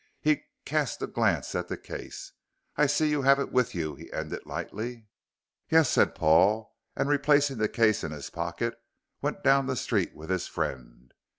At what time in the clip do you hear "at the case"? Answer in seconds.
1.53-2.31